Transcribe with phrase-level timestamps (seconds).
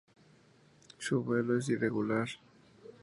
[0.97, 2.27] Su vuelo es irregular.